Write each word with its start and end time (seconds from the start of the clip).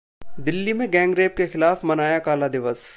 दिल्ली 0.39 0.73
में 0.73 0.89
गैंगरेप 0.91 1.35
के 1.37 1.47
खिलाफ 1.47 1.85
मनाया 1.85 2.19
काला 2.19 2.47
दिवस 2.47 2.85